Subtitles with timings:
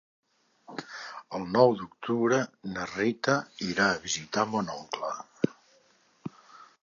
[1.39, 2.39] El nou d'octubre
[2.71, 3.35] na Rita
[3.67, 5.13] irà a visitar mon oncle.